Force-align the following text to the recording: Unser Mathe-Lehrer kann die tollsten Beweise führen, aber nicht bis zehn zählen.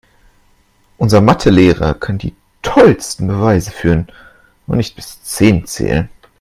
Unser 0.97 1.21
Mathe-Lehrer 1.21 1.93
kann 1.93 2.17
die 2.17 2.33
tollsten 2.63 3.27
Beweise 3.27 3.69
führen, 3.69 4.07
aber 4.65 4.75
nicht 4.77 4.95
bis 4.95 5.21
zehn 5.21 5.67
zählen. 5.67 6.09